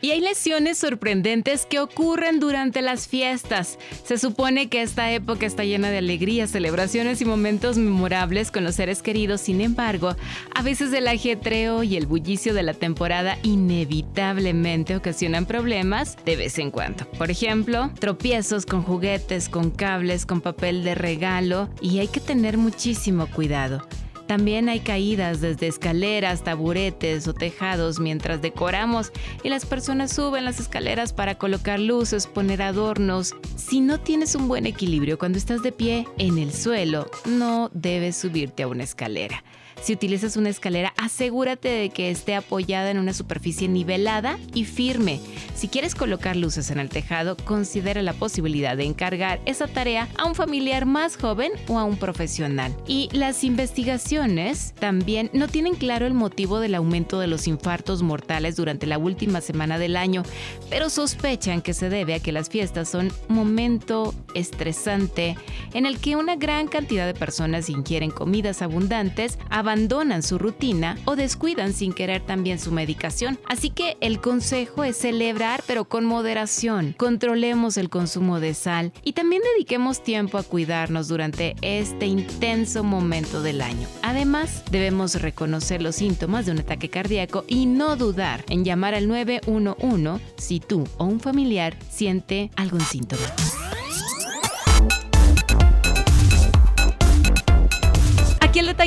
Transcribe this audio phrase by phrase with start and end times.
[0.00, 3.78] Y hay lesiones sorprendentes que ocurren durante las fiestas.
[4.04, 8.74] Se supone que esta época está llena de alegrías, celebraciones y momentos memorables con los
[8.74, 9.40] seres queridos.
[9.40, 10.14] Sin embargo,
[10.54, 16.58] a veces el ajetreo y el bullicio de la temporada inevitablemente ocasionan problemas de vez
[16.58, 17.06] en cuando.
[17.12, 22.58] Por ejemplo, tropiezos con juguetes, con cables, con papel de regalo y hay que tener
[22.58, 23.86] muchísimo cuidado.
[24.26, 29.12] También hay caídas desde escaleras, taburetes o tejados mientras decoramos
[29.44, 33.34] y las personas suben las escaleras para colocar luces, poner adornos.
[33.56, 38.16] Si no tienes un buen equilibrio cuando estás de pie en el suelo, no debes
[38.16, 39.44] subirte a una escalera.
[39.86, 45.20] Si utilizas una escalera, asegúrate de que esté apoyada en una superficie nivelada y firme.
[45.54, 50.24] Si quieres colocar luces en el tejado, considera la posibilidad de encargar esa tarea a
[50.24, 52.74] un familiar más joven o a un profesional.
[52.88, 58.56] Y las investigaciones también no tienen claro el motivo del aumento de los infartos mortales
[58.56, 60.24] durante la última semana del año,
[60.68, 65.36] pero sospechan que se debe a que las fiestas son momento estresante
[65.74, 69.38] en el que una gran cantidad de personas ingieren comidas abundantes,
[69.76, 73.38] abandonan su rutina o descuidan sin querer también su medicación.
[73.46, 76.94] Así que el consejo es celebrar pero con moderación.
[76.96, 83.42] Controlemos el consumo de sal y también dediquemos tiempo a cuidarnos durante este intenso momento
[83.42, 83.86] del año.
[84.00, 89.08] Además, debemos reconocer los síntomas de un ataque cardíaco y no dudar en llamar al
[89.08, 93.26] 911 si tú o un familiar siente algún síntoma.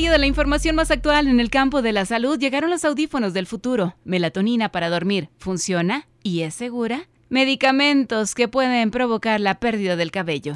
[0.07, 2.39] De la información más actual en el campo de la salud.
[2.39, 3.95] Llegaron los audífonos del futuro.
[4.05, 5.29] Melatonina para dormir.
[5.37, 6.07] ¿Funciona?
[6.23, 7.09] ¿Y es segura?
[7.27, 10.53] Medicamentos que pueden provocar la pérdida del cabello.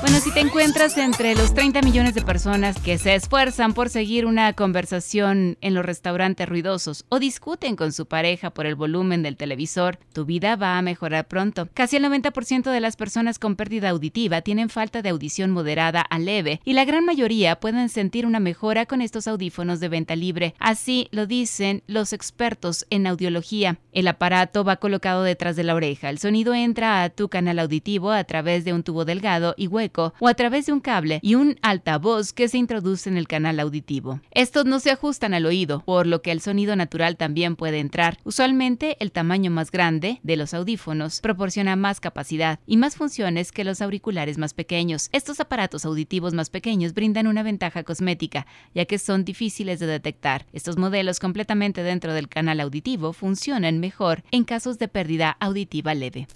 [0.00, 4.26] Bueno, si te encuentras entre los 30 millones de personas que se esfuerzan por seguir
[4.26, 9.36] una conversación en los restaurantes ruidosos o discuten con su pareja por el volumen del
[9.36, 11.68] televisor, tu vida va a mejorar pronto.
[11.74, 16.20] Casi el 90% de las personas con pérdida auditiva tienen falta de audición moderada a
[16.20, 20.54] leve y la gran mayoría pueden sentir una mejora con estos audífonos de venta libre.
[20.60, 23.78] Así lo dicen los expertos en audiología.
[23.92, 26.08] El aparato va colocado detrás de la oreja.
[26.08, 29.87] El sonido entra a tu canal auditivo a través de un tubo delgado y hueco
[29.96, 33.60] o a través de un cable y un altavoz que se introduce en el canal
[33.60, 34.20] auditivo.
[34.30, 38.18] Estos no se ajustan al oído, por lo que el sonido natural también puede entrar.
[38.24, 43.64] Usualmente el tamaño más grande de los audífonos proporciona más capacidad y más funciones que
[43.64, 45.08] los auriculares más pequeños.
[45.12, 50.46] Estos aparatos auditivos más pequeños brindan una ventaja cosmética, ya que son difíciles de detectar.
[50.52, 56.26] Estos modelos completamente dentro del canal auditivo funcionan mejor en casos de pérdida auditiva leve.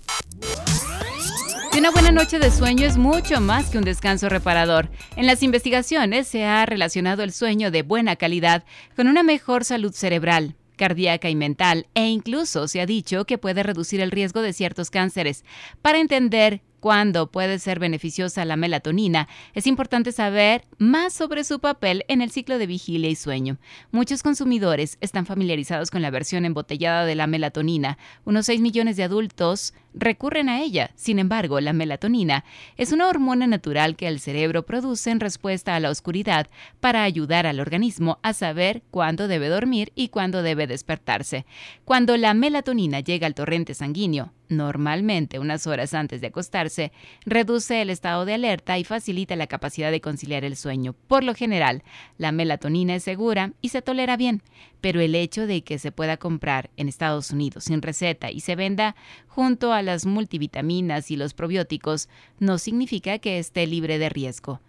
[1.75, 4.91] Y una buena noche de sueño es mucho más que un descanso reparador.
[5.16, 9.93] En las investigaciones se ha relacionado el sueño de buena calidad con una mejor salud
[9.94, 14.53] cerebral, cardíaca y mental, e incluso se ha dicho que puede reducir el riesgo de
[14.53, 15.47] ciertos cánceres.
[15.81, 22.04] Para entender cuándo puede ser beneficiosa la melatonina, es importante saber más sobre su papel
[22.09, 23.59] en el ciclo de vigilia y sueño.
[23.93, 27.98] Muchos consumidores están familiarizados con la versión embotellada de la melatonina.
[28.25, 30.91] Unos 6 millones de adultos recurren a ella.
[30.97, 32.44] Sin embargo, la melatonina
[32.76, 36.48] es una hormona natural que el cerebro produce en respuesta a la oscuridad
[36.81, 41.47] para ayudar al organismo a saber cuándo debe dormir y cuándo debe despertarse.
[41.84, 46.92] Cuando la melatonina llega al torrente sanguíneo, normalmente unas horas antes de acostarse,
[47.24, 50.94] reduce el estado de alerta y facilita la capacidad de conciliar el sueño.
[51.08, 51.82] Por lo general,
[52.18, 54.42] la melatonina es segura y se tolera bien,
[54.80, 58.56] pero el hecho de que se pueda comprar en Estados Unidos sin receta y se
[58.56, 58.96] venda
[59.26, 62.08] junto a las multivitaminas y los probióticos
[62.38, 64.60] no significa que esté libre de riesgo.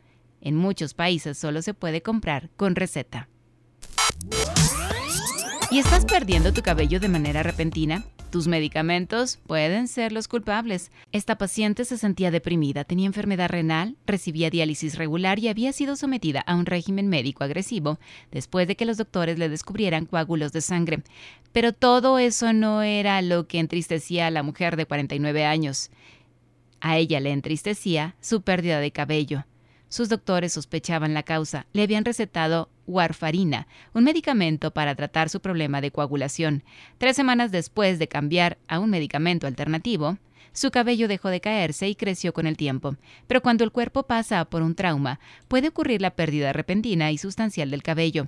[0.42, 3.30] En muchos países solo se puede comprar con receta.
[5.72, 8.04] ¿Y estás perdiendo tu cabello de manera repentina?
[8.34, 10.90] Tus medicamentos pueden ser los culpables.
[11.12, 16.40] Esta paciente se sentía deprimida, tenía enfermedad renal, recibía diálisis regular y había sido sometida
[16.42, 18.00] a un régimen médico agresivo
[18.32, 21.04] después de que los doctores le descubrieran coágulos de sangre.
[21.52, 25.92] Pero todo eso no era lo que entristecía a la mujer de 49 años.
[26.82, 29.46] A ella le entristecía su pérdida de cabello.
[29.90, 31.68] Sus doctores sospechaban la causa.
[31.72, 36.64] Le habían recetado warfarina, un medicamento para tratar su problema de coagulación.
[36.98, 40.18] Tres semanas después de cambiar a un medicamento alternativo,
[40.54, 42.96] su cabello dejó de caerse y creció con el tiempo.
[43.28, 47.72] Pero cuando el cuerpo pasa por un trauma, puede ocurrir la pérdida repentina y sustancial
[47.72, 48.28] del cabello.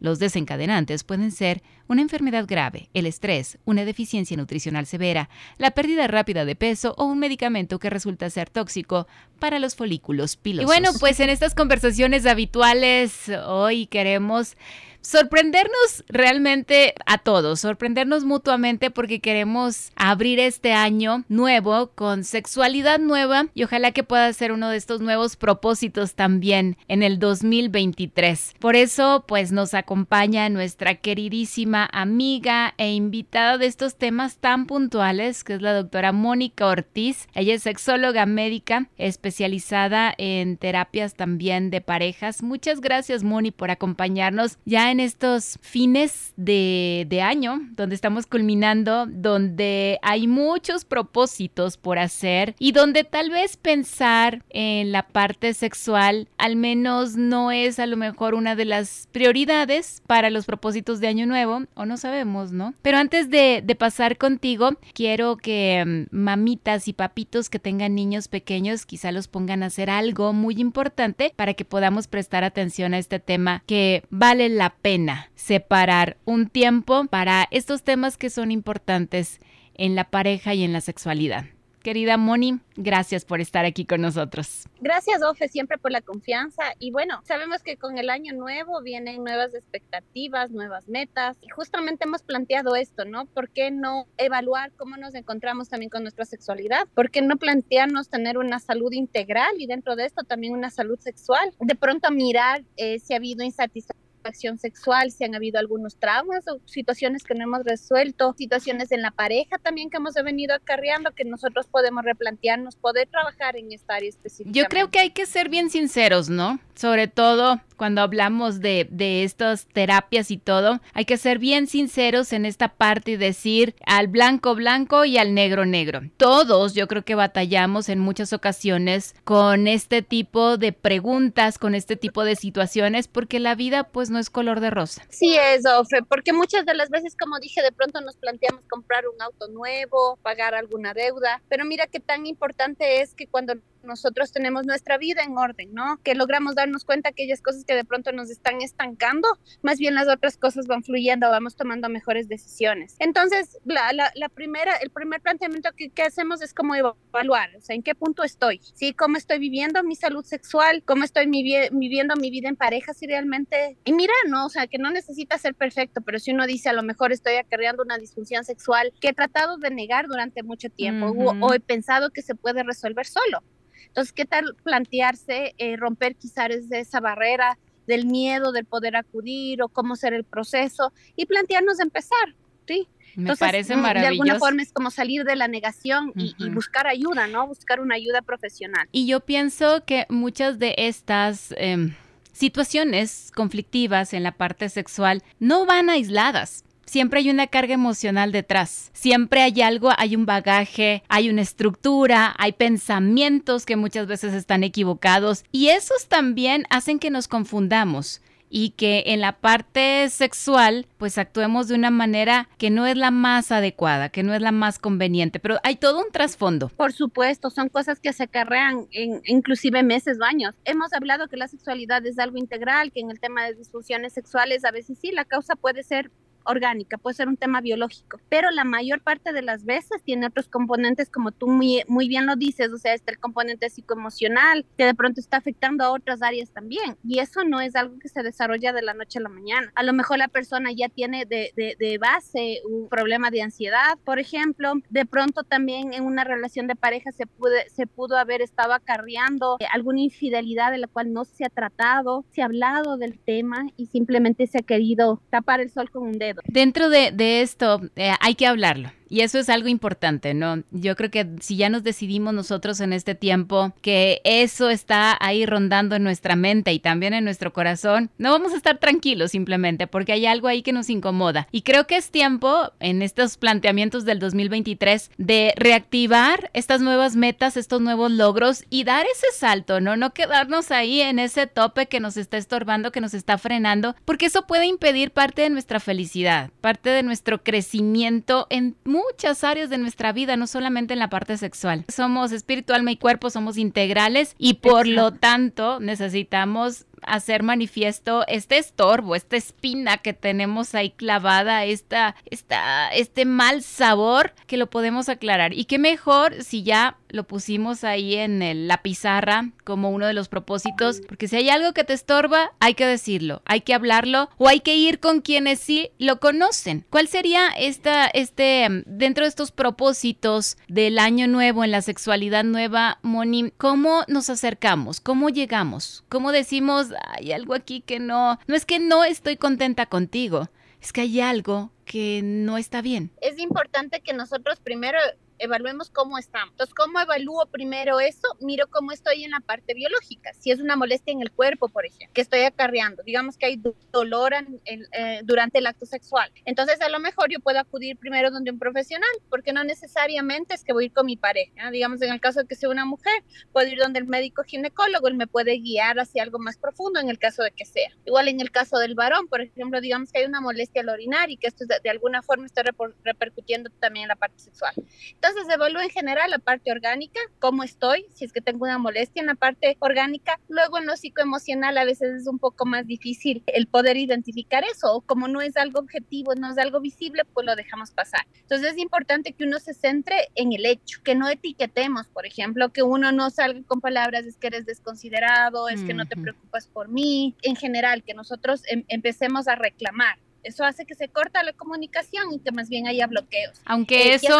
[0.00, 6.06] Los desencadenantes pueden ser una enfermedad grave, el estrés, una deficiencia nutricional severa, la pérdida
[6.06, 9.06] rápida de peso o un medicamento que resulta ser tóxico
[9.38, 10.64] para los folículos pilosos.
[10.64, 14.56] Y bueno, pues en estas conversaciones habituales hoy queremos
[15.02, 23.46] sorprendernos realmente a todos, sorprendernos mutuamente porque queremos abrir este año nuevo con sexualidad nueva
[23.54, 28.54] y ojalá que pueda ser uno de estos nuevos propósitos también en el 2023.
[28.58, 35.44] Por eso, pues nos acompaña nuestra queridísima amiga e invitada de estos temas tan puntuales,
[35.44, 37.28] que es la doctora Mónica Ortiz.
[37.34, 42.42] Ella es sexóloga médica especializada en terapias también de parejas.
[42.42, 49.98] Muchas gracias, Moni, por acompañarnos ya en estos fines de, año, donde estamos culminando, donde
[50.02, 56.56] hay muchos propósitos por hacer y donde tal vez pensar en la parte sexual al
[56.56, 61.26] menos no es a lo mejor una de las prioridades para los propósitos de año
[61.26, 62.74] nuevo, o no sabemos, ¿no?
[62.82, 68.28] Pero antes de, de pasar contigo, quiero que mm, mamitas y papitos que tengan niños
[68.28, 72.98] pequeños quizá los pongan a hacer algo muy importante para que podamos prestar atención a
[72.98, 79.40] este tema que vale la pena separar un tiempo para estos temas que son importantes
[79.74, 81.46] en la pareja y en la sexualidad.
[81.82, 84.68] Querida Moni, gracias por estar aquí con nosotros.
[84.80, 86.62] Gracias, Ofe, siempre por la confianza.
[86.78, 91.38] Y bueno, sabemos que con el año nuevo vienen nuevas expectativas, nuevas metas.
[91.40, 93.24] Y justamente hemos planteado esto, ¿no?
[93.24, 96.86] ¿Por qué no evaluar cómo nos encontramos también con nuestra sexualidad?
[96.94, 100.98] ¿Por qué no plantearnos tener una salud integral y dentro de esto también una salud
[100.98, 101.54] sexual?
[101.60, 106.46] De pronto mirar eh, si ha habido insatisfacción acción sexual, si han habido algunos traumas
[106.48, 111.12] o situaciones que no hemos resuelto, situaciones en la pareja también que hemos venido acarreando
[111.12, 114.50] que nosotros podemos replantearnos, poder trabajar en esta área específica.
[114.52, 116.60] Yo creo que hay que ser bien sinceros, ¿no?
[116.74, 122.32] Sobre todo cuando hablamos de, de estas terapias y todo, hay que ser bien sinceros
[122.32, 126.02] en esta parte y decir al blanco blanco y al negro negro.
[126.16, 131.96] Todos yo creo que batallamos en muchas ocasiones con este tipo de preguntas, con este
[131.96, 135.02] tipo de situaciones, porque la vida pues no es color de rosa.
[135.08, 139.04] Sí es, Ofe, porque muchas de las veces, como dije, de pronto nos planteamos comprar
[139.08, 144.32] un auto nuevo, pagar alguna deuda, pero mira qué tan importante es que cuando nosotros
[144.32, 146.00] tenemos nuestra vida en orden, ¿no?
[146.02, 149.28] Que logramos darnos cuenta que aquellas cosas que de pronto nos están estancando,
[149.62, 152.96] más bien las otras cosas van fluyendo, vamos tomando mejores decisiones.
[152.98, 157.76] Entonces, la, la, primera, el primer planteamiento que, que, hacemos es como evaluar, o sea,
[157.76, 158.94] en qué punto estoy, ¿sí?
[158.94, 160.82] ¿Cómo estoy viviendo mi salud sexual?
[160.86, 162.94] ¿Cómo estoy viviendo mi vida en pareja?
[162.94, 163.76] Si realmente...
[163.84, 164.46] Y mira, ¿no?
[164.46, 167.34] O sea, que no necesita ser perfecto, pero si uno dice, a lo mejor estoy
[167.34, 171.60] acarreando una disfunción sexual que he tratado de negar durante mucho tiempo o, o he
[171.60, 173.42] pensado que se puede resolver solo.
[173.90, 179.68] Entonces, ¿qué tal plantearse eh, romper quizás esa barrera del miedo del poder acudir o
[179.68, 182.34] cómo ser el proceso y plantearnos empezar,
[182.66, 182.86] ¿sí?
[183.16, 184.00] Me parece maravilloso.
[184.00, 187.48] De alguna forma es como salir de la negación y, y, buscar ayuda, ¿no?
[187.48, 188.88] Buscar una ayuda profesional.
[188.92, 191.52] Y yo pienso que muchas de estas...
[191.56, 191.92] Eh,
[192.32, 198.90] situaciones conflictivas en la parte sexual no van aisladas siempre hay una carga emocional detrás.
[198.92, 204.64] Siempre hay algo, hay un bagaje, hay una estructura, hay pensamientos que muchas veces están
[204.64, 208.20] equivocados y esos también hacen que nos confundamos
[208.52, 213.12] y que en la parte sexual pues actuemos de una manera que no es la
[213.12, 216.70] más adecuada, que no es la más conveniente, pero hay todo un trasfondo.
[216.70, 220.56] Por supuesto, son cosas que se acarrean en inclusive meses o años.
[220.64, 224.64] Hemos hablado que la sexualidad es algo integral, que en el tema de disfunciones sexuales
[224.64, 226.10] a veces sí, la causa puede ser
[226.44, 230.48] orgánica, puede ser un tema biológico, pero la mayor parte de las veces tiene otros
[230.48, 234.84] componentes como tú muy, muy bien lo dices, o sea, está el componente psicoemocional que
[234.84, 238.22] de pronto está afectando a otras áreas también y eso no es algo que se
[238.22, 239.72] desarrolla de la noche a la mañana.
[239.74, 243.98] A lo mejor la persona ya tiene de, de, de base un problema de ansiedad,
[244.04, 248.42] por ejemplo, de pronto también en una relación de pareja se, pude, se pudo haber
[248.42, 253.18] estado acarreando alguna infidelidad de la cual no se ha tratado, se ha hablado del
[253.18, 257.42] tema y simplemente se ha querido tapar el sol con un dedo Dentro de, de
[257.42, 258.90] esto eh, hay que hablarlo.
[259.10, 260.62] Y eso es algo importante, ¿no?
[260.70, 265.44] Yo creo que si ya nos decidimos nosotros en este tiempo que eso está ahí
[265.46, 269.88] rondando en nuestra mente y también en nuestro corazón, no vamos a estar tranquilos simplemente
[269.88, 271.48] porque hay algo ahí que nos incomoda.
[271.50, 277.56] Y creo que es tiempo en estos planteamientos del 2023 de reactivar estas nuevas metas,
[277.56, 279.96] estos nuevos logros y dar ese salto, ¿no?
[279.96, 284.26] No quedarnos ahí en ese tope que nos está estorbando, que nos está frenando, porque
[284.26, 289.70] eso puede impedir parte de nuestra felicidad, parte de nuestro crecimiento en muchos muchas áreas
[289.70, 291.84] de nuestra vida, no solamente en la parte sexual.
[291.88, 298.58] Somos espíritu, alma y cuerpo, somos integrales y por lo tanto necesitamos hacer manifiesto este
[298.58, 305.08] estorbo, esta espina que tenemos ahí clavada, esta, esta, este mal sabor que lo podemos
[305.08, 305.52] aclarar.
[305.52, 310.28] Y qué mejor si ya lo pusimos ahí en la pizarra como uno de los
[310.28, 314.48] propósitos, porque si hay algo que te estorba, hay que decirlo, hay que hablarlo o
[314.48, 316.84] hay que ir con quienes sí lo conocen.
[316.90, 322.98] ¿Cuál sería esta, este, dentro de estos propósitos del año nuevo en la sexualidad nueva,
[323.02, 328.66] Moni, cómo nos acercamos, cómo llegamos, cómo decimos, hay algo aquí que no, no es
[328.66, 330.48] que no estoy contenta contigo,
[330.80, 333.10] es que hay algo que no está bien.
[333.20, 334.98] Es importante que nosotros primero
[335.40, 336.52] evaluemos cómo estamos.
[336.52, 338.28] Entonces, ¿cómo evalúo primero eso?
[338.40, 340.32] Miro cómo estoy en la parte biológica.
[340.38, 343.62] Si es una molestia en el cuerpo, por ejemplo, que estoy acarreando, digamos que hay
[343.92, 346.30] dolor eh, durante el acto sexual.
[346.44, 350.62] Entonces, a lo mejor yo puedo acudir primero donde un profesional, porque no necesariamente es
[350.62, 351.70] que voy a ir con mi pareja.
[351.70, 355.08] Digamos, en el caso de que sea una mujer, puedo ir donde el médico ginecólogo,
[355.08, 357.90] él me puede guiar hacia algo más profundo en el caso de que sea.
[358.04, 361.30] Igual en el caso del varón, por ejemplo, digamos que hay una molestia al orinar
[361.30, 362.62] y que esto de, de alguna forma está
[363.04, 364.74] repercutiendo también en la parte sexual.
[365.14, 368.78] Entonces, entonces evalúo en general la parte orgánica, cómo estoy, si es que tengo una
[368.78, 370.38] molestia en la parte orgánica.
[370.48, 374.92] Luego en lo psicoemocional a veces es un poco más difícil el poder identificar eso,
[374.92, 378.26] o como no es algo objetivo, no es algo visible, pues lo dejamos pasar.
[378.40, 382.70] Entonces es importante que uno se centre en el hecho, que no etiquetemos, por ejemplo,
[382.70, 386.66] que uno no salga con palabras es que eres desconsiderado, es que no te preocupas
[386.66, 391.42] por mí, en general, que nosotros em empecemos a reclamar eso hace que se corta
[391.42, 393.60] la comunicación y que más bien haya bloqueos.
[393.64, 394.38] Aunque eh, eso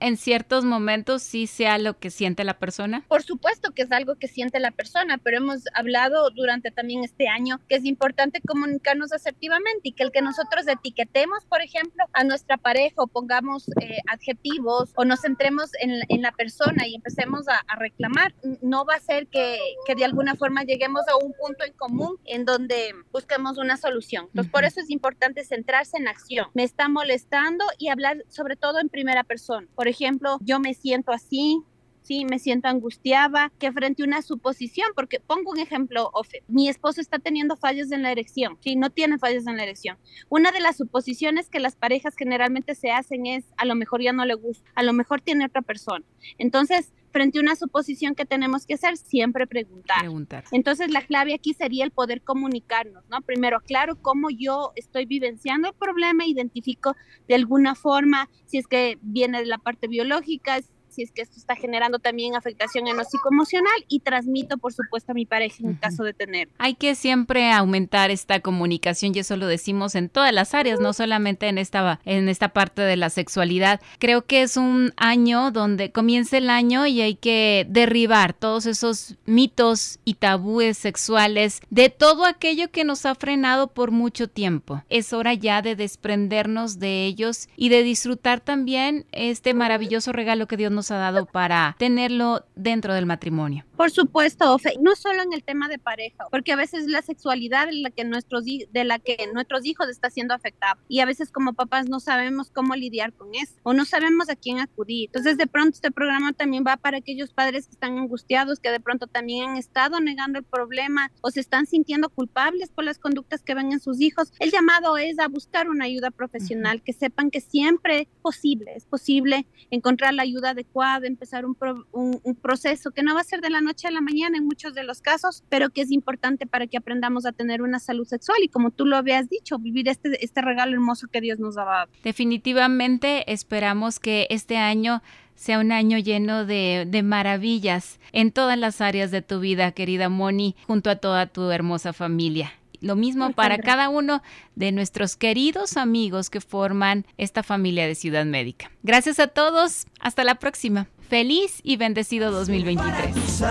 [0.00, 3.04] en ciertos momentos sí sea lo que siente la persona.
[3.08, 7.28] Por supuesto que es algo que siente la persona, pero hemos hablado durante también este
[7.28, 12.24] año que es importante comunicarnos asertivamente y que el que nosotros etiquetemos, por ejemplo, a
[12.24, 17.48] nuestra pareja o pongamos eh, adjetivos o nos centremos en, en, la persona y empecemos
[17.48, 21.32] a, a, reclamar, no va a ser que, que, de alguna forma lleguemos a un
[21.32, 24.26] punto en común en donde busquemos una solución.
[24.26, 26.46] Entonces, por eso es importante centrarse en acción.
[26.54, 29.66] Me está molestando y hablar sobre todo en primera persona.
[29.74, 31.62] Por ejemplo, yo me siento así,
[32.02, 36.68] sí, me siento angustiada, que frente a una suposición, porque pongo un ejemplo, Ofe, mi
[36.68, 39.98] esposo está teniendo fallos en la erección, sí, no tiene fallos en la erección.
[40.28, 44.12] Una de las suposiciones que las parejas generalmente se hacen es, a lo mejor ya
[44.12, 46.04] no le gusta, a lo mejor tiene otra persona.
[46.38, 50.00] Entonces, frente a una suposición que tenemos que hacer, siempre preguntar.
[50.00, 50.44] preguntar.
[50.52, 53.20] Entonces, la clave aquí sería el poder comunicarnos, ¿no?
[53.22, 56.96] Primero, claro, cómo yo estoy vivenciando el problema, identifico
[57.28, 60.60] de alguna forma si es que viene de la parte biológica,
[61.00, 65.12] si es que esto está generando también afectación en lo psicoemocional y transmito, por supuesto,
[65.12, 66.48] a mi pareja en caso de tener.
[66.58, 70.92] Hay que siempre aumentar esta comunicación y eso lo decimos en todas las áreas, no
[70.92, 73.80] solamente en esta, en esta parte de la sexualidad.
[73.98, 79.16] Creo que es un año donde comienza el año y hay que derribar todos esos
[79.24, 84.82] mitos y tabúes sexuales de todo aquello que nos ha frenado por mucho tiempo.
[84.90, 90.58] Es hora ya de desprendernos de ellos y de disfrutar también este maravilloso regalo que
[90.58, 93.64] Dios nos ha dado para tenerlo dentro del matrimonio?
[93.80, 97.82] Por supuesto, no solo en el tema de pareja, porque a veces la sexualidad en
[97.82, 101.54] la que nuestros, de la que nuestros hijos está siendo afectada y a veces como
[101.54, 105.06] papás no sabemos cómo lidiar con eso o no sabemos a quién acudir.
[105.06, 108.80] Entonces de pronto este programa también va para aquellos padres que están angustiados, que de
[108.80, 113.42] pronto también han estado negando el problema o se están sintiendo culpables por las conductas
[113.42, 114.30] que ven en sus hijos.
[114.40, 118.84] El llamado es a buscar una ayuda profesional, que sepan que siempre es posible, es
[118.84, 120.66] posible encontrar la ayuda de
[121.00, 121.56] de empezar un,
[121.92, 124.74] un, proceso que no va a ser de la noche a la mañana en muchos
[124.74, 128.38] de los casos, pero que es importante para que aprendamos a tener una salud sexual
[128.42, 131.64] y como tú lo habías dicho, vivir este, este regalo hermoso que Dios nos ha
[131.64, 131.90] dado.
[132.02, 135.02] Definitivamente esperamos que este año
[135.36, 140.08] sea un año lleno de, de, maravillas en todas las áreas de tu vida, querida
[140.08, 142.52] Moni, junto a toda tu hermosa familia.
[142.80, 144.22] Lo mismo para cada uno
[144.54, 148.70] de nuestros queridos amigos que forman esta familia de Ciudad Médica.
[148.82, 149.86] Gracias a todos.
[150.00, 150.88] Hasta la próxima.
[151.08, 153.44] Feliz y bendecido 2023.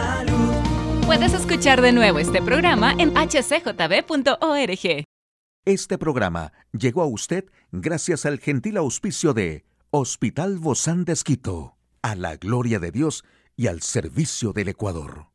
[1.06, 5.06] Puedes escuchar de nuevo este programa en hcjb.org.
[5.66, 12.16] Este programa llegó a usted gracias al gentil auspicio de Hospital Bozán de Esquito, a
[12.16, 13.24] la gloria de Dios
[13.56, 15.30] y al servicio del Ecuador.